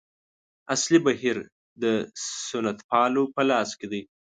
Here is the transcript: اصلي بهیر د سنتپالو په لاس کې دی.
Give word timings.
اصلي 0.73 0.99
بهیر 1.05 1.37
د 1.83 1.83
سنتپالو 2.47 3.23
په 3.35 3.41
لاس 3.49 3.69
کې 3.79 3.87
دی. 3.91 4.01